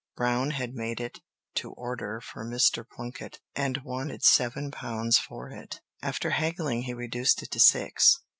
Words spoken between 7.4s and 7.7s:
it to